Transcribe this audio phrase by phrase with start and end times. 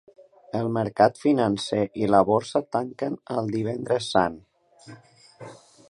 [0.59, 4.41] El mercat financer i la borsa tanquen el Divendres Sant.